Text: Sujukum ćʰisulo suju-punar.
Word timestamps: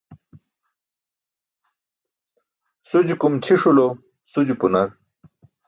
Sujukum 2.89 3.33
ćʰisulo 3.43 3.87
suju-punar. 4.31 4.87